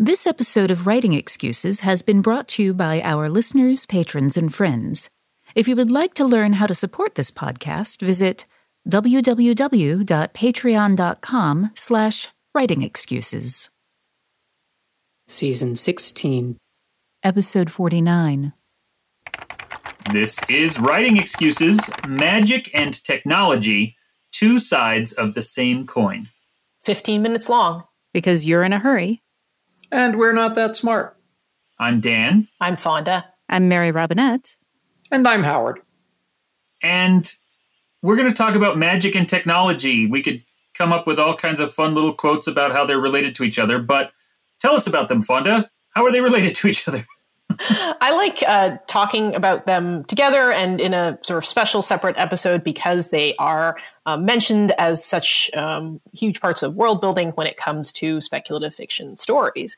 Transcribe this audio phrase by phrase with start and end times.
[0.00, 4.54] This episode of Writing Excuses has been brought to you by our listeners, patrons, and
[4.54, 5.10] friends.
[5.56, 8.46] If you would like to learn how to support this podcast, visit
[8.88, 13.70] www.patreon.com slash writingexcuses.
[15.26, 16.58] Season 16.
[17.24, 18.52] Episode 49.
[20.12, 23.96] This is Writing Excuses Magic and Technology,
[24.30, 26.28] two sides of the same coin.
[26.84, 27.82] 15 minutes long.
[28.12, 29.24] Because you're in a hurry.
[29.90, 31.16] And we're not that smart.
[31.78, 32.48] I'm Dan.
[32.60, 33.24] I'm Fonda.
[33.48, 34.56] I'm Mary Robinette.
[35.10, 35.80] And I'm Howard.
[36.82, 37.32] And
[38.02, 40.06] we're going to talk about magic and technology.
[40.06, 40.42] We could
[40.74, 43.58] come up with all kinds of fun little quotes about how they're related to each
[43.58, 44.12] other, but
[44.60, 45.70] tell us about them, Fonda.
[45.90, 47.04] How are they related to each other?
[47.60, 52.62] I like uh, talking about them together and in a sort of special separate episode
[52.62, 57.56] because they are uh, mentioned as such um, huge parts of world building when it
[57.56, 59.76] comes to speculative fiction stories.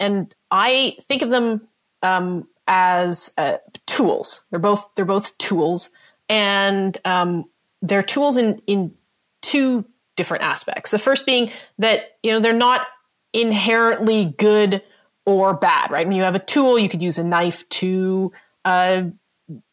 [0.00, 1.68] And I think of them
[2.02, 4.44] um, as uh, tools.
[4.50, 5.90] They're both they're both tools,
[6.28, 7.44] and um,
[7.82, 8.94] they're tools in in
[9.42, 9.84] two
[10.16, 10.90] different aspects.
[10.90, 12.86] The first being that you know they're not
[13.32, 14.82] inherently good
[15.24, 16.06] or bad, right?
[16.06, 18.32] When you have a tool, you could use a knife to
[18.64, 19.04] uh,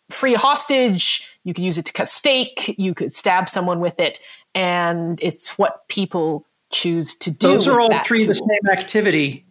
[0.09, 3.99] free a hostage, you could use it to cut steak, you could stab someone with
[3.99, 4.19] it,
[4.53, 7.47] and it's what people choose to do.
[7.47, 8.27] Those are all three tool.
[8.27, 9.45] the same activity.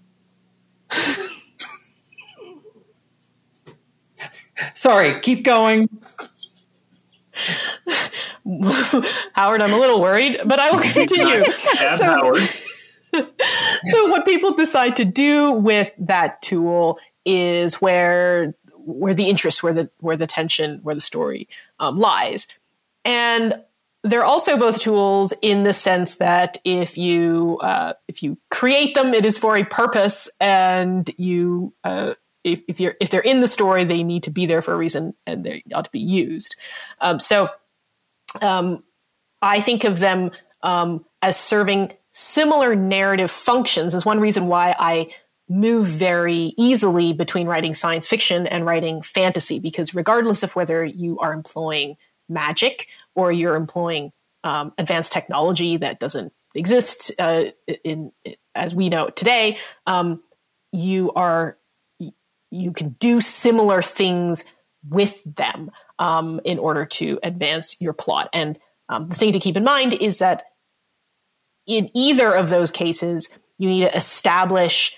[4.75, 5.89] Sorry, keep going.
[9.33, 11.45] Howard, I'm a little worried, but I will continue.
[11.95, 12.43] so, Howard.
[13.85, 19.75] so what people decide to do with that tool is where where the interest, where
[19.75, 21.49] the where the tension, where the story
[21.79, 22.47] um, lies,
[23.05, 23.63] and
[24.05, 29.13] they're also both tools in the sense that if you uh, if you create them,
[29.13, 32.15] it is for a purpose, and you uh,
[32.45, 34.77] if, if you're if they're in the story, they need to be there for a
[34.77, 36.57] reason, and they ought to be used.
[37.01, 37.49] Um, so,
[38.41, 38.85] um,
[39.43, 40.31] I think of them
[40.63, 45.15] um, as serving similar narrative functions is one reason why I
[45.49, 51.19] move very easily between writing science fiction and writing fantasy, because regardless of whether you
[51.21, 51.97] are employing
[52.29, 54.13] magic or you're employing
[54.43, 57.45] um, advanced technology that doesn't exist uh,
[57.85, 59.57] in, in, as we know today,
[59.87, 60.21] um,
[60.73, 61.57] you are
[62.51, 64.45] you can do similar things
[64.89, 68.29] with them um, in order to advance your plot.
[68.33, 68.59] And
[68.89, 70.45] um, the thing to keep in mind is that
[71.69, 74.97] in either of those cases, you need to establish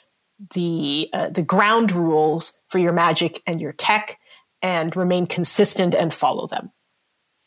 [0.54, 4.18] the uh, the ground rules for your magic and your tech,
[4.62, 6.70] and remain consistent and follow them.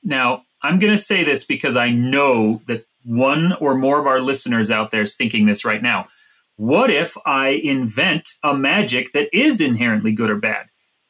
[0.04, 4.20] Now, I'm going to say this because I know that one or more of our
[4.20, 6.08] listeners out there is thinking this right now.
[6.56, 10.68] What if I invent a magic that is inherently good or bad?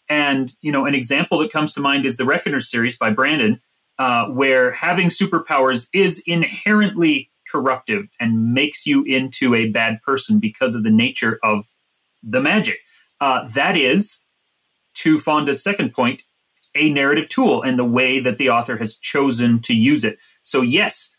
[0.08, 3.60] And you know, an example that comes to mind is the Reckoner series by Brandon,
[4.00, 10.74] uh, where having superpowers is inherently corruptive and makes you into a bad person because
[10.74, 11.68] of the nature of
[12.24, 12.80] the magic.
[13.22, 14.26] Uh, that is,
[14.96, 16.24] to Fonda's second point,
[16.74, 20.18] a narrative tool and the way that the author has chosen to use it.
[20.42, 21.16] So, yes,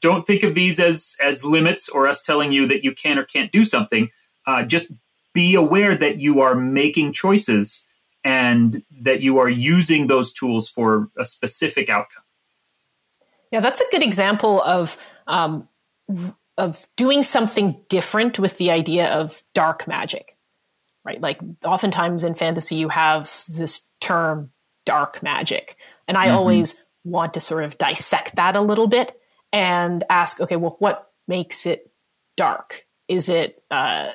[0.00, 3.24] don't think of these as as limits or us telling you that you can or
[3.24, 4.10] can't do something.
[4.46, 4.92] Uh, just
[5.32, 7.86] be aware that you are making choices
[8.24, 12.24] and that you are using those tools for a specific outcome.
[13.52, 15.68] Yeah, that's a good example of um,
[16.58, 20.36] of doing something different with the idea of dark magic,
[21.04, 21.20] right?
[21.20, 24.50] Like oftentimes in fantasy, you have this term
[24.84, 25.76] dark magic,
[26.08, 26.36] and I mm-hmm.
[26.36, 29.12] always want to sort of dissect that a little bit
[29.52, 31.90] and ask, okay, well, what makes it
[32.36, 32.86] dark?
[33.08, 34.12] Is it uh,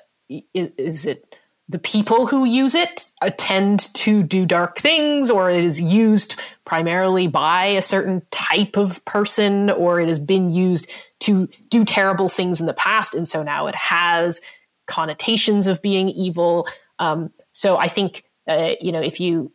[0.53, 1.35] is, is it
[1.71, 3.06] the people who use it
[3.38, 9.03] tend to do dark things, or it is used primarily by a certain type of
[9.06, 10.91] person, or it has been used
[11.21, 14.41] to do terrible things in the past, and so now it has
[14.85, 16.68] connotations of being evil.
[17.00, 19.53] Um, so I think uh, you know if you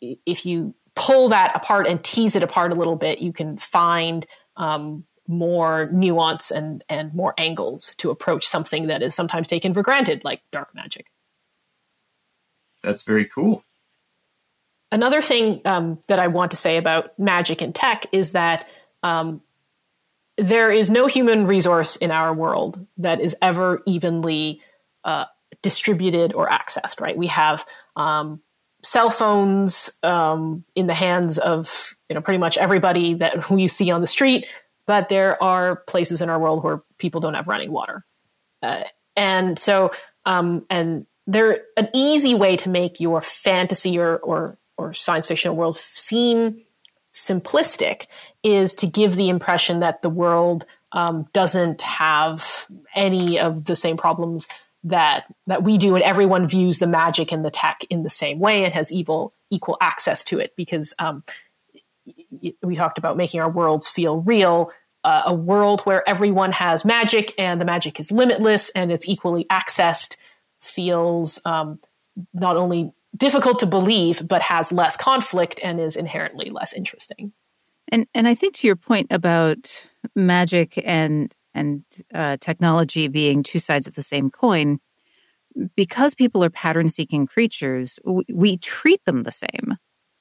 [0.00, 4.26] if you pull that apart and tease it apart a little bit, you can find
[4.56, 9.82] um, more nuance and and more angles to approach something that is sometimes taken for
[9.82, 11.06] granted, like dark magic
[12.86, 13.64] that's very cool.
[14.92, 18.64] Another thing um, that I want to say about magic and tech is that
[19.02, 19.42] um,
[20.38, 24.62] there is no human resource in our world that is ever evenly
[25.04, 25.24] uh,
[25.62, 27.00] distributed or accessed.
[27.00, 27.16] Right?
[27.16, 27.66] We have
[27.96, 28.40] um,
[28.84, 33.66] cell phones um, in the hands of you know pretty much everybody that who you
[33.66, 34.46] see on the street,
[34.86, 38.04] but there are places in our world where people don't have running water,
[38.62, 38.84] uh,
[39.16, 39.90] and so
[40.24, 45.56] um, and they're an easy way to make your fantasy or, or, or science fiction
[45.56, 46.62] world seem
[47.12, 48.06] simplistic
[48.42, 53.96] is to give the impression that the world um, doesn't have any of the same
[53.96, 54.46] problems
[54.84, 58.38] that that we do, and everyone views the magic and the tech in the same
[58.38, 60.54] way and has evil equal access to it.
[60.56, 61.24] Because um,
[62.62, 64.70] we talked about making our worlds feel real.
[65.02, 69.44] Uh, a world where everyone has magic and the magic is limitless and it's equally
[69.44, 70.16] accessed
[70.66, 71.78] feels um,
[72.34, 77.32] not only difficult to believe, but has less conflict and is inherently less interesting.
[77.88, 83.58] And and I think to your point about magic and and uh, technology being two
[83.58, 84.78] sides of the same coin,
[85.74, 89.76] because people are pattern seeking creatures, we, we, treat them the same.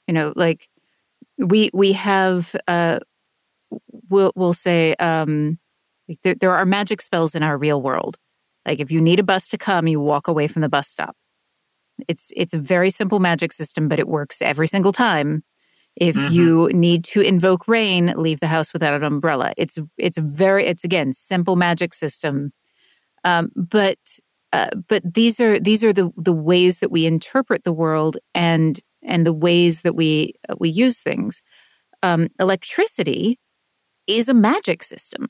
[0.07, 0.69] You know, like
[1.37, 2.99] we we have uh,
[4.09, 5.59] we'll we'll say um,
[6.23, 8.17] there, there are magic spells in our real world
[8.65, 11.15] like if you need a bus to come, you walk away from the bus stop.
[12.07, 15.43] It's it's a very simple magic system, but it works every single time.
[15.95, 16.33] If mm-hmm.
[16.33, 19.53] you need to invoke rain, leave the house without an umbrella.
[19.57, 22.51] It's it's very it's again simple magic system,
[23.23, 23.99] um, but
[24.51, 28.79] uh, but these are these are the the ways that we interpret the world and
[29.03, 31.41] and the ways that we uh, we use things.
[32.03, 33.39] Um, electricity
[34.05, 35.27] is a magic system.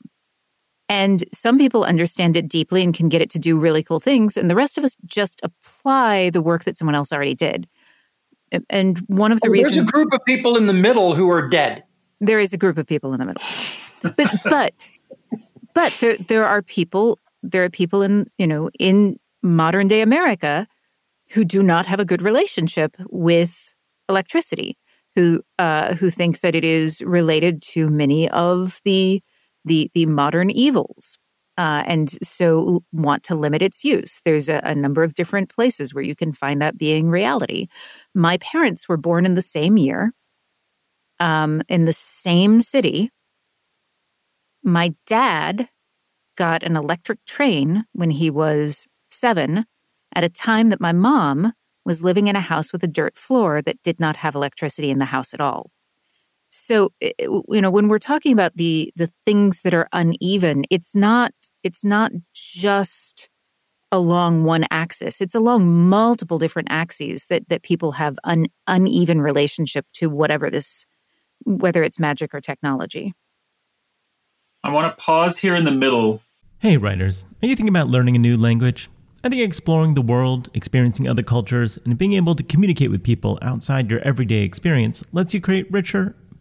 [0.88, 4.36] And some people understand it deeply and can get it to do really cool things.
[4.36, 7.68] And the rest of us just apply the work that someone else already did.
[8.70, 11.28] And one of the oh, reasons there's a group of people in the middle who
[11.30, 11.82] are dead.
[12.20, 13.42] There is a group of people in the middle.
[14.02, 14.90] but but
[15.74, 20.68] but there there are people there are people in you know in modern day America
[21.30, 23.74] who do not have a good relationship with
[24.08, 24.78] electricity,
[25.14, 29.22] who uh, who think that it is related to many of the
[29.66, 31.18] the the modern evils.
[31.58, 34.20] Uh, and so want to limit its use.
[34.26, 37.68] There's a, a, number of different places where you can find that being reality.
[38.14, 40.12] My parents were born in the same year,
[41.18, 43.08] um, in the same city.
[44.62, 45.70] My dad
[46.36, 49.64] got an electric train when he was seven,
[50.14, 51.52] at a time that my mom
[51.84, 54.98] was living in a house with a dirt floor that did not have electricity in
[54.98, 55.70] the house at all.
[56.56, 61.32] So, you know, when we're talking about the the things that are uneven, it's not
[61.62, 63.28] it's not just
[63.92, 65.20] along one axis.
[65.20, 70.86] It's along multiple different axes that that people have an uneven relationship to whatever this
[71.44, 73.14] whether it's magic or technology.
[74.64, 76.22] I want to pause here in the middle.
[76.58, 78.88] Hey writers, are you thinking about learning a new language?
[79.22, 83.38] I think exploring the world, experiencing other cultures, and being able to communicate with people
[83.42, 86.14] outside your everyday experience lets you create richer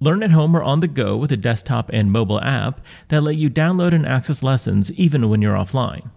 [0.00, 3.36] Learn at home or on the go with a desktop and mobile app that let
[3.36, 6.10] you download and access lessons even when you're offline.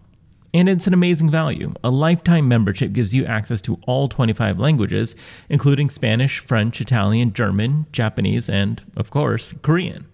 [0.54, 1.74] And it's an amazing value.
[1.84, 5.16] A lifetime membership gives you access to all 25 languages,
[5.50, 10.06] including Spanish, French, Italian, German, Japanese, and, of course, Korean.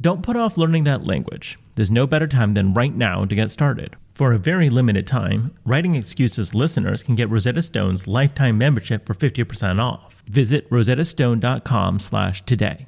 [0.00, 1.58] Don't put off learning that language.
[1.74, 3.94] There's no better time than right now to get started.
[4.14, 9.12] For a very limited time, Writing Excuses listeners can get Rosetta Stone's lifetime membership for
[9.12, 10.15] 50% off.
[10.26, 12.86] Visit rosettastone.com slash today.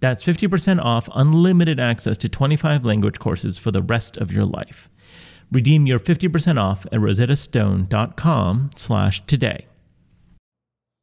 [0.00, 4.88] That's 50% off unlimited access to 25 language courses for the rest of your life.
[5.50, 9.66] Redeem your 50% off at rosettastone.com slash today.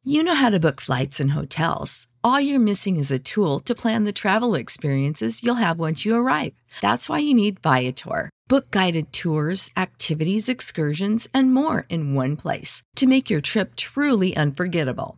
[0.04, 2.08] You know how to book flights and hotels.
[2.24, 6.16] All you're missing is a tool to plan the travel experiences you'll have once you
[6.16, 6.54] arrive.
[6.82, 8.30] That's why you need Viator.
[8.48, 14.36] Book guided tours, activities, excursions, and more in one place to make your trip truly
[14.36, 15.18] unforgettable.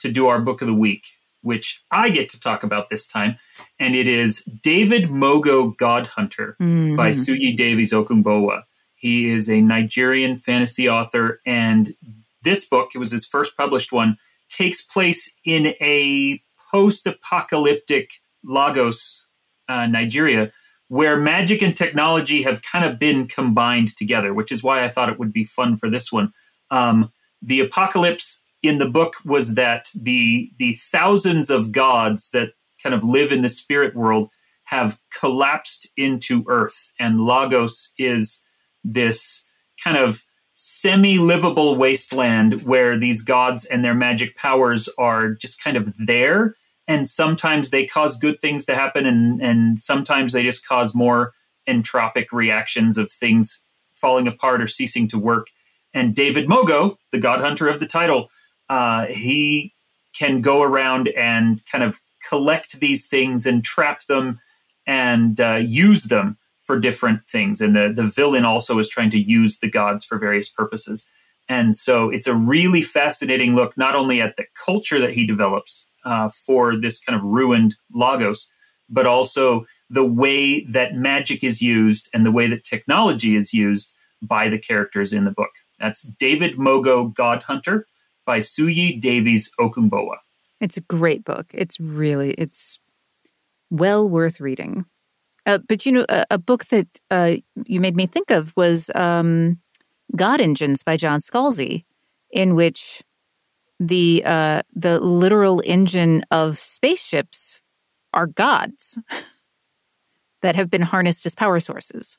[0.00, 1.06] to do our book of the week,
[1.42, 3.36] which I get to talk about this time.
[3.78, 6.96] And it is David Mogo God Hunter mm-hmm.
[6.96, 8.62] by Suyi Davies Okunbowa.
[8.94, 11.40] He is a Nigerian fantasy author.
[11.46, 11.94] And
[12.42, 14.16] this book, it was his first published one,
[14.48, 18.10] takes place in a post apocalyptic
[18.44, 19.26] Lagos,
[19.68, 20.50] uh, Nigeria,
[20.88, 25.10] where magic and technology have kind of been combined together, which is why I thought
[25.10, 26.32] it would be fun for this one.
[26.70, 27.12] Um,
[27.42, 32.50] the apocalypse in the book was that the the thousands of gods that
[32.82, 34.30] kind of live in the spirit world
[34.64, 36.90] have collapsed into earth.
[36.98, 38.42] And lagos is
[38.84, 39.46] this
[39.82, 40.24] kind of
[40.54, 46.54] semi-livable wasteland where these gods and their magic powers are just kind of there.
[46.86, 51.32] And sometimes they cause good things to happen and and sometimes they just cause more
[51.68, 53.62] entropic reactions of things
[53.92, 55.48] falling apart or ceasing to work.
[55.94, 58.28] And david mogo the god hunter of the title
[58.68, 59.74] uh, he
[60.14, 64.40] can go around and kind of collect these things and trap them
[64.86, 67.60] and uh, use them for different things.
[67.60, 71.06] And the, the villain also is trying to use the gods for various purposes.
[71.48, 75.88] And so it's a really fascinating look, not only at the culture that he develops
[76.04, 78.48] uh, for this kind of ruined Lagos,
[78.90, 83.94] but also the way that magic is used and the way that technology is used
[84.20, 85.50] by the characters in the book.
[85.78, 87.86] That's David Mogo God Hunter
[88.28, 90.18] by Suyi Davies Okunbowa.
[90.60, 91.46] It's a great book.
[91.54, 92.78] It's really it's
[93.70, 94.84] well worth reading.
[95.46, 98.90] Uh, but you know, a, a book that uh, you made me think of was
[98.94, 99.60] um,
[100.14, 101.86] God Engines by John Scalzi,
[102.30, 103.02] in which
[103.80, 107.62] the uh, the literal engine of spaceships
[108.12, 108.98] are gods
[110.42, 112.18] that have been harnessed as power sources.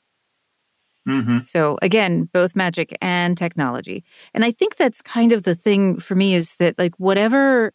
[1.08, 1.38] Mm-hmm.
[1.44, 4.04] So again, both magic and technology.
[4.34, 7.72] And I think that's kind of the thing for me is that like whatever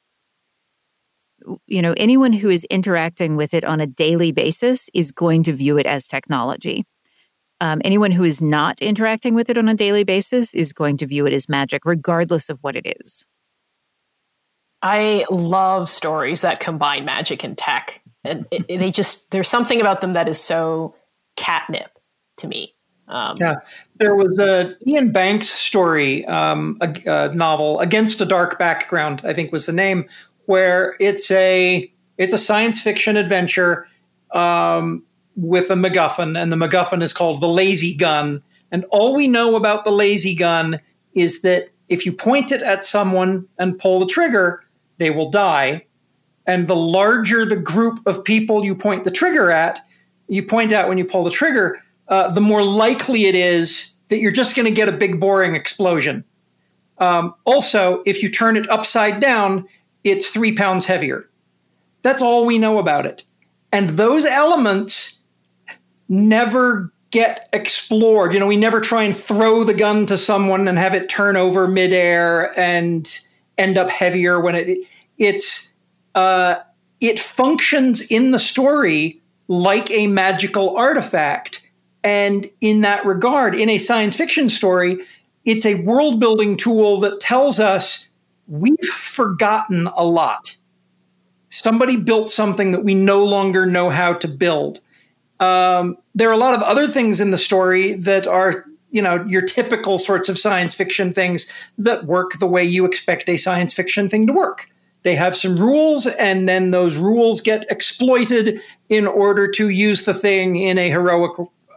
[1.68, 5.54] you know, anyone who is interacting with it on a daily basis is going to
[5.54, 6.86] view it as technology.
[7.62, 11.06] Um, anyone who is not interacting with it on a daily basis is going to
[11.06, 13.26] view it as magic, regardless of what it is.
[14.82, 18.02] I love stories that combine magic and tech.
[18.24, 20.96] And it, it, they just, there's something about them that is so
[21.36, 21.98] catnip
[22.38, 22.75] to me.
[23.08, 23.56] Um, yeah,
[23.98, 29.22] there was a Iain Banks story, um, a, a, novel against a dark background.
[29.24, 30.06] I think was the name,
[30.46, 33.88] where it's a it's a science fiction adventure
[34.32, 35.04] um,
[35.36, 38.42] with a MacGuffin, and the MacGuffin is called the Lazy Gun.
[38.72, 40.80] And all we know about the Lazy Gun
[41.14, 44.64] is that if you point it at someone and pull the trigger,
[44.98, 45.86] they will die.
[46.48, 49.80] And the larger the group of people you point the trigger at,
[50.28, 54.20] you point out when you pull the trigger, uh, the more likely it is that
[54.20, 56.24] you're just going to get a big boring explosion.
[56.98, 59.68] Um, also, if you turn it upside down,
[60.04, 61.30] it's three pounds heavier.
[62.04, 63.24] That's all we know about it.
[63.72, 65.20] And those elements
[66.08, 68.34] never get explored.
[68.34, 71.36] You know, we never try and throw the gun to someone and have it turn
[71.36, 73.10] over midair and
[73.58, 74.78] end up heavier when it
[75.18, 75.72] it's
[76.14, 76.56] uh,
[77.00, 81.65] it functions in the story like a magical artifact.
[82.06, 85.00] And in that regard, in a science fiction story,
[85.44, 88.08] it's a world building tool that tells us
[88.48, 90.56] we've forgotten a lot.
[91.50, 94.82] Somebody built something that we no longer know how to build.
[95.40, 99.26] Um, there are a lot of other things in the story that are, you know,
[99.26, 101.48] your typical sorts of science fiction things
[101.80, 104.70] that work the way you expect a science fiction thing to work.
[105.02, 110.14] They have some rules, and then those rules get exploited in order to use the
[110.14, 111.34] thing in a heroic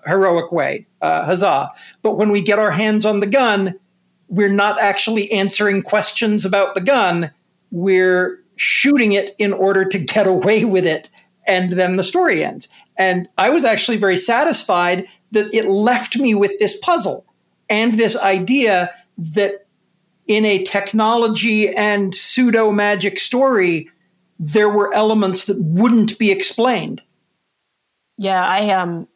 [0.09, 0.87] heroic way.
[1.01, 1.71] Uh, huzzah!
[2.03, 3.79] But when we get our hands on the gun,
[4.29, 7.31] we're not actually answering questions about the gun.
[7.71, 11.11] We're shooting it in order to get away with it,
[11.47, 12.69] and then the story ends.
[12.97, 17.25] And I was actually very satisfied that it left me with this puzzle
[17.69, 19.67] and this idea that
[20.27, 23.91] in a technology and pseudo magic story,
[24.39, 27.03] there were elements that wouldn't be explained.
[28.17, 29.09] Yeah, I um,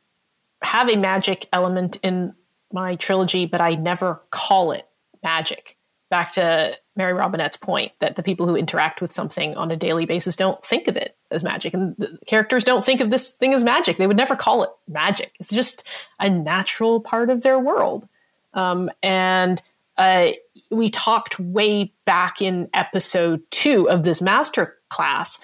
[0.62, 2.34] have a magic element in
[2.72, 4.86] my trilogy, but I never call it
[5.22, 5.76] magic
[6.12, 10.04] back to Mary Robinette's point that the people who interact with something on a daily
[10.04, 11.72] basis don't think of it as magic.
[11.72, 13.96] And the characters don't think of this thing as magic.
[13.96, 15.32] They would never call it magic.
[15.40, 15.84] It's just
[16.20, 18.06] a natural part of their world.
[18.52, 19.62] Um, and
[19.96, 20.32] uh,
[20.70, 25.38] we talked way back in episode two of this master class.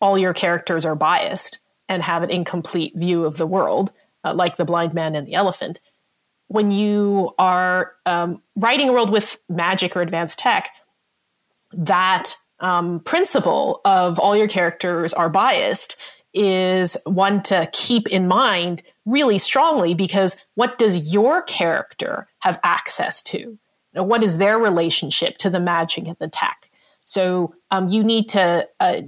[0.00, 3.92] All your characters are biased and have an incomplete view of the world,
[4.24, 5.80] uh, like the blind man and the elephant
[6.52, 10.68] when you are um, writing a world with magic or advanced tech,
[11.72, 15.96] that um, principle of all your characters are biased
[16.34, 23.22] is one to keep in mind really strongly because what does your character have access
[23.22, 23.58] to?
[23.94, 26.70] What is their relationship to the magic and the tech?
[27.04, 29.02] So um, you need to uh,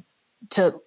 [0.50, 0.80] to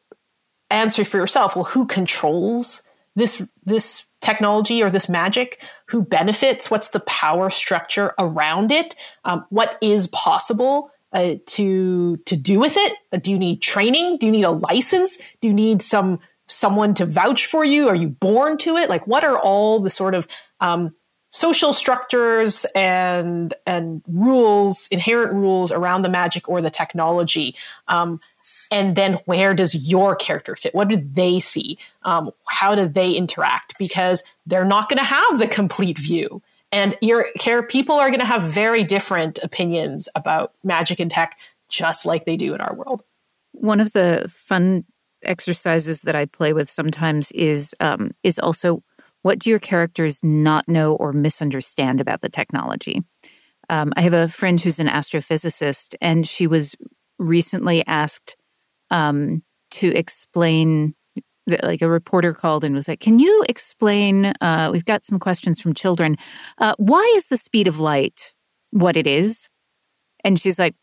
[0.69, 1.55] answer for yourself.
[1.55, 2.81] Well, who controls
[3.17, 9.45] this this technology or this magic who benefits what's the power structure around it um,
[9.49, 12.93] what is possible uh, to to do with it?
[13.11, 14.17] Uh, do you need training?
[14.17, 15.17] Do you need a license?
[15.41, 17.87] Do you need some someone to vouch for you?
[17.87, 18.89] Are you born to it?
[18.89, 20.27] Like what are all the sort of
[20.59, 20.93] um,
[21.29, 27.55] social structures and and rules inherent rules around the magic or the technology?
[27.87, 28.19] Um,
[28.71, 30.75] and then where does your character fit?
[30.75, 31.77] What do they see?
[32.03, 33.77] Um, how do they interact?
[33.77, 36.41] Because they're not going to have the complete view.
[36.71, 41.37] And your care people are going to have very different opinions about magic and tech
[41.69, 43.03] just like they do in our world.
[43.53, 44.85] One of the fun
[45.23, 48.83] exercises that i play with sometimes is um, is also
[49.23, 53.01] what do your characters not know or misunderstand about the technology?
[53.69, 56.75] Um, i have a friend who's an astrophysicist and she was
[57.17, 58.35] recently asked
[58.91, 60.95] um, to explain
[61.63, 64.33] like a reporter called and was like, "Can you explain?
[64.41, 66.17] Uh, we've got some questions from children.
[66.57, 68.33] Uh, why is the speed of light
[68.71, 69.47] what it is?"
[70.23, 70.75] And she's like,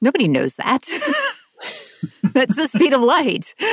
[0.00, 0.82] "Nobody knows that.
[2.34, 3.54] That's the speed of light."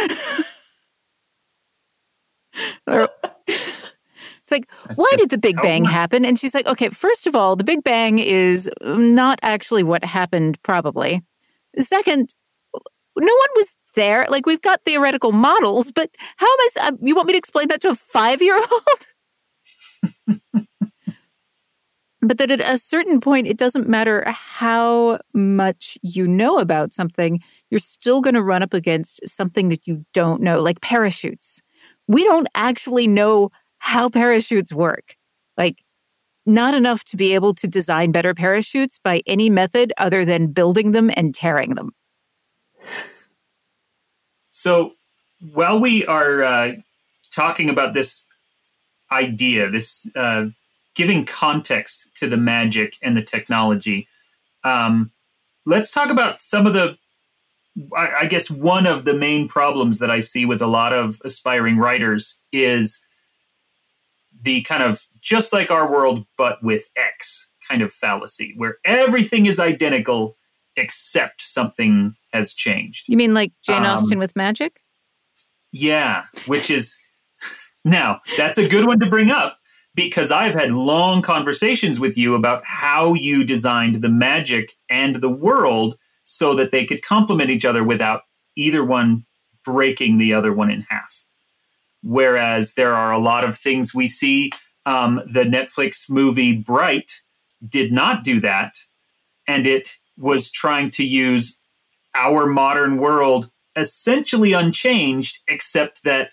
[2.88, 6.26] it's like, That's why did the Big Bang happen?
[6.26, 10.62] And she's like, okay, first of all, the Big Bang is not actually what happened,
[10.64, 11.22] probably.
[11.80, 12.34] Second,
[13.18, 14.26] no one was there.
[14.30, 16.70] Like we've got theoretical models, but how am I?
[16.88, 20.38] Uh, you want me to explain that to a five year old?
[22.22, 27.42] but that at a certain point, it doesn't matter how much you know about something,
[27.70, 31.62] you're still going to run up against something that you don't know, like parachutes.
[32.08, 33.50] We don't actually know
[33.80, 35.16] how parachutes work.
[35.58, 35.84] Like,
[36.46, 40.92] not enough to be able to design better parachutes by any method other than building
[40.92, 41.92] them and tearing them.
[44.50, 44.94] So
[45.52, 46.72] while we are uh,
[47.32, 48.26] talking about this
[49.12, 50.46] idea, this uh,
[50.96, 54.08] giving context to the magic and the technology,
[54.64, 55.12] um,
[55.66, 56.98] let's talk about some of the.
[57.98, 61.20] I, I guess one of the main problems that I see with a lot of
[61.26, 63.04] aspiring writers is
[64.44, 69.48] the kind of just like our world, but with X kind of fallacy, where everything
[69.48, 70.38] is identical
[70.76, 73.08] except something has changed.
[73.08, 74.82] You mean like Jane um, Austen with magic?
[75.72, 76.98] Yeah, which is
[77.86, 79.58] now that's a good one to bring up
[79.96, 85.30] because I've had long conversations with you about how you designed the magic and the
[85.30, 88.22] world so that they could complement each other without
[88.56, 89.26] either one
[89.64, 91.26] breaking the other one in half.
[92.02, 94.52] Whereas there are a lot of things we see.
[94.86, 97.22] Um, the Netflix movie Bright
[97.68, 98.76] did not do that.
[99.48, 101.60] And it was trying to use
[102.16, 106.30] our modern world essentially unchanged, except that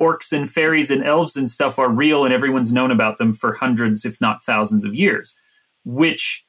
[0.00, 3.52] orcs and fairies and elves and stuff are real and everyone's known about them for
[3.52, 5.36] hundreds, if not thousands of years,
[5.84, 6.46] which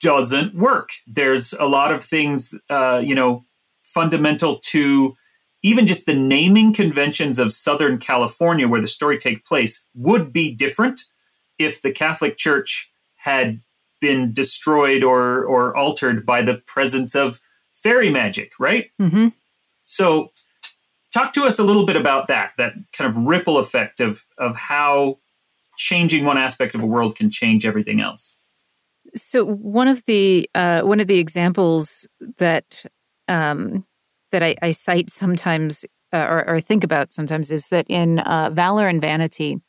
[0.00, 0.90] doesn't work.
[1.06, 3.44] There's a lot of things, uh, you know,
[3.84, 5.14] fundamental to
[5.62, 10.54] even just the naming conventions of Southern California, where the story takes place, would be
[10.54, 11.02] different
[11.58, 13.60] if the Catholic Church had
[14.06, 17.40] been destroyed or or altered by the presence of
[17.72, 18.90] fairy magic, right?
[19.00, 19.28] Mm-hmm.
[19.80, 20.30] So
[21.12, 24.56] talk to us a little bit about that that kind of ripple effect of of
[24.56, 25.18] how
[25.76, 28.38] changing one aspect of a world can change everything else
[29.14, 32.06] so one of the uh, one of the examples
[32.38, 32.84] that
[33.28, 33.84] um,
[34.32, 38.50] that I, I, cite sometimes uh, or, or, think about sometimes is that in uh,
[38.52, 39.60] valor and vanity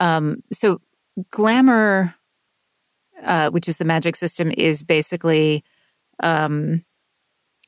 [0.00, 0.80] um, so
[1.30, 2.14] glamour
[3.24, 5.64] uh, which is the magic system is basically
[6.22, 6.84] um,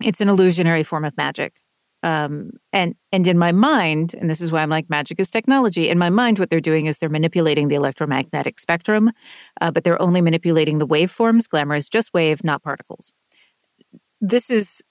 [0.01, 1.61] it's an illusionary form of magic
[2.07, 5.89] um, and and in my mind, and this is why I'm like magic is technology.
[5.89, 9.11] In my mind, what they're doing is they're manipulating the electromagnetic spectrum,
[9.61, 11.49] uh, but they're only manipulating the waveforms.
[11.49, 13.13] Glamour is just wave, not particles.
[14.21, 14.83] This is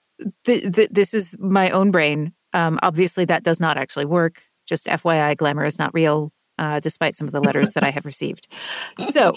[0.44, 2.34] th- th- this is my own brain.
[2.54, 4.42] Um, obviously, that does not actually work.
[4.66, 8.06] Just FYI, glamour is not real, uh, despite some of the letters that I have
[8.06, 8.54] received.
[9.14, 9.34] So,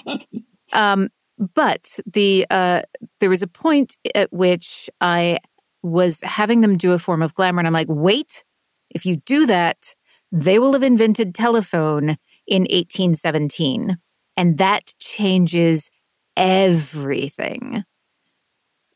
[0.72, 2.82] um, but the uh,
[3.20, 5.38] there was a point at which I
[5.82, 7.60] was having them do a form of glamour.
[7.60, 8.44] And I'm like, wait,
[8.90, 9.94] if you do that,
[10.32, 13.98] they will have invented telephone in 1817.
[14.36, 15.90] And that changes
[16.36, 17.84] everything.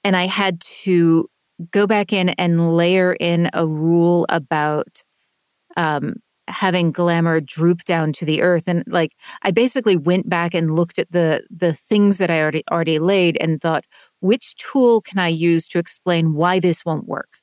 [0.04, 1.28] And I had to
[1.70, 5.02] go back in and layer in a rule about
[5.76, 6.14] um,
[6.52, 8.68] having glamour droop down to the earth.
[8.68, 9.12] And like
[9.42, 13.36] i basically went back and looked at the the things that i already already laid
[13.40, 13.84] and thought
[14.20, 17.38] which tool can i use to explain why this won't work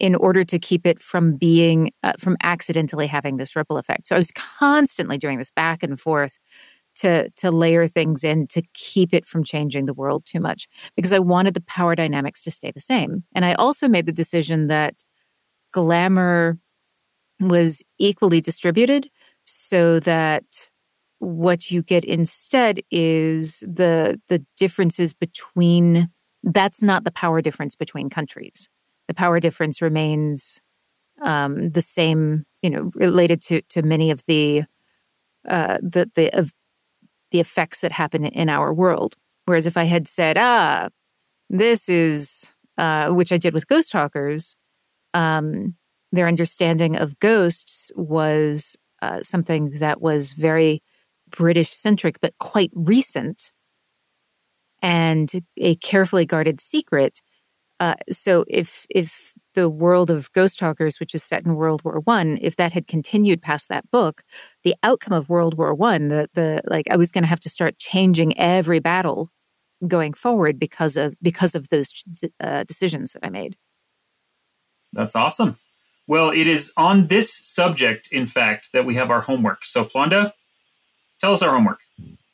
[0.00, 4.06] in order to keep it from being uh, from accidentally having this ripple effect?
[4.06, 6.38] So i was constantly doing this back and forth
[6.96, 11.12] to to layer things in to keep it from changing the world too much because
[11.12, 13.24] i wanted the power dynamics to stay the same.
[13.34, 14.94] And i also made the decision that
[15.72, 16.58] glamour
[17.40, 19.08] was equally distributed
[19.44, 20.44] so that
[21.18, 26.08] what you get instead is the the differences between
[26.42, 28.68] that's not the power difference between countries.
[29.08, 30.60] The power difference remains
[31.22, 34.64] um, the same you know related to to many of the
[35.48, 36.52] uh, the the of
[37.30, 39.16] the effects that happen in our world.
[39.46, 40.88] Whereas if i had said ah
[41.50, 44.56] this is uh, which i did with ghost talkers
[45.12, 45.76] um,
[46.14, 50.82] their understanding of ghosts was uh, something that was very
[51.30, 53.52] British centric, but quite recent
[54.80, 57.20] and a carefully guarded secret.
[57.80, 62.00] Uh, so if if the world of ghost talkers, which is set in World War
[62.04, 64.22] One, if that had continued past that book,
[64.62, 67.50] the outcome of World War One, the the like, I was going to have to
[67.50, 69.30] start changing every battle
[69.88, 71.92] going forward because of because of those
[72.40, 73.56] uh, decisions that I made.
[74.92, 75.58] That's awesome.
[76.06, 79.64] Well, it is on this subject, in fact, that we have our homework.
[79.64, 80.34] So, Fonda,
[81.18, 81.80] tell us our homework.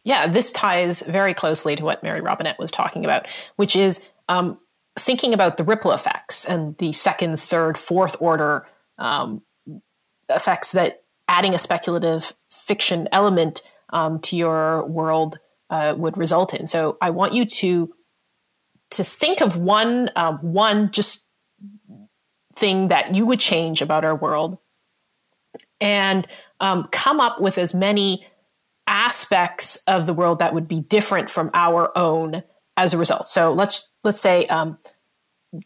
[0.03, 4.59] Yeah, this ties very closely to what Mary Robinette was talking about, which is um,
[4.99, 8.67] thinking about the ripple effects and the second, third, fourth order
[8.99, 9.43] um,
[10.29, 16.67] effects that adding a speculative fiction element um, to your world uh, would result in.
[16.67, 17.95] So, I want you to
[18.91, 21.27] to think of one um, one just
[22.61, 24.59] thing that you would change about our world
[25.81, 26.27] and
[26.61, 28.25] um, come up with as many
[28.87, 32.43] aspects of the world that would be different from our own
[32.77, 33.27] as a result.
[33.27, 34.79] So let's let's say um,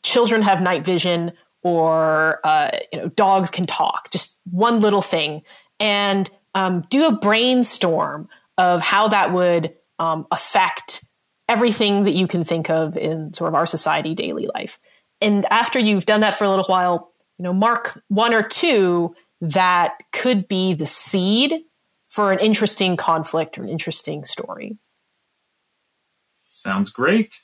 [0.02, 4.10] children have night vision, or uh, you know dogs can talk.
[4.10, 5.42] Just one little thing,
[5.80, 11.04] and um, do a brainstorm of how that would um, affect
[11.48, 14.78] everything that you can think of in sort of our society daily life
[15.20, 19.14] and after you've done that for a little while, you know, mark one or two
[19.40, 21.64] that could be the seed
[22.08, 24.78] for an interesting conflict or an interesting story.
[26.48, 27.42] Sounds great.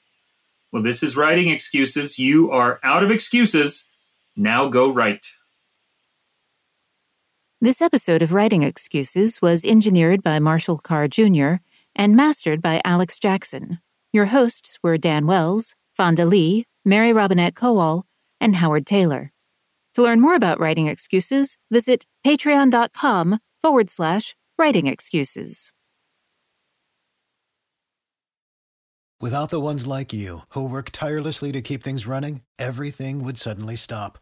[0.73, 2.19] Well, this is writing excuses.
[2.19, 3.85] You are out of excuses.
[4.37, 5.33] Now go write.
[7.61, 11.57] This episode of Writing Excuses was engineered by Marshall Carr Jr.
[11.95, 13.81] and mastered by Alex Jackson.
[14.13, 18.05] Your hosts were Dan Wells, Fonda Lee, Mary Robinette Kowal,
[18.41, 19.31] and Howard Tayler.
[19.95, 25.73] To learn more about Writing Excuses, visit patreon.com forward slash writing excuses.
[29.21, 33.77] Without the ones like you, who work tirelessly to keep things running, everything would suddenly
[33.77, 34.19] stop.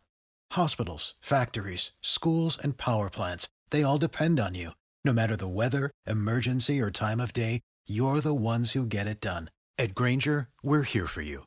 [0.52, 4.72] Hospitals, factories, schools, and power plants, they all depend on you.
[5.04, 9.20] No matter the weather, emergency, or time of day, you're the ones who get it
[9.20, 9.50] done.
[9.78, 11.46] At Grainger, we're here for you